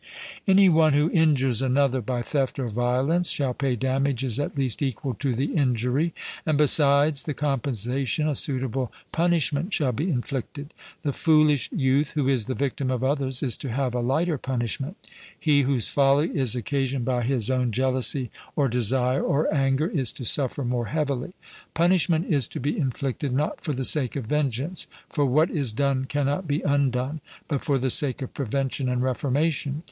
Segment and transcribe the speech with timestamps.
[0.47, 5.13] Any one who injures another by theft or violence shall pay damages at least equal
[5.19, 6.11] to the injury;
[6.43, 10.73] and besides the compensation, a suitable punishment shall be inflicted.
[11.03, 14.97] The foolish youth who is the victim of others is to have a lighter punishment;
[15.39, 20.25] he whose folly is occasioned by his own jealousy or desire or anger is to
[20.25, 21.33] suffer more heavily.
[21.75, 26.05] Punishment is to be inflicted, not for the sake of vengeance, for what is done
[26.05, 29.79] cannot be undone, but for the sake of prevention and reformation.